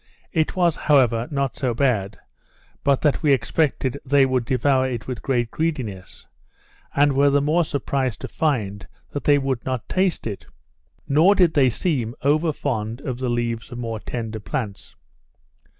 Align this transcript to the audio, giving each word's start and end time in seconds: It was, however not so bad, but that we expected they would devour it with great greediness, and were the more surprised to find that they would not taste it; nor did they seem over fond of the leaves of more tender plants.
It 0.33 0.55
was, 0.55 0.75
however 0.75 1.27
not 1.29 1.55
so 1.55 1.75
bad, 1.75 2.17
but 2.83 3.01
that 3.03 3.21
we 3.21 3.31
expected 3.33 3.99
they 4.03 4.25
would 4.25 4.45
devour 4.45 4.89
it 4.89 5.05
with 5.05 5.21
great 5.21 5.51
greediness, 5.51 6.25
and 6.95 7.13
were 7.13 7.29
the 7.29 7.39
more 7.39 7.63
surprised 7.63 8.21
to 8.21 8.27
find 8.27 8.87
that 9.11 9.25
they 9.25 9.37
would 9.37 9.63
not 9.63 9.87
taste 9.87 10.25
it; 10.25 10.47
nor 11.07 11.35
did 11.35 11.53
they 11.53 11.69
seem 11.69 12.15
over 12.23 12.51
fond 12.51 13.01
of 13.01 13.19
the 13.19 13.29
leaves 13.29 13.71
of 13.71 13.77
more 13.77 13.99
tender 13.99 14.39
plants. 14.39 14.95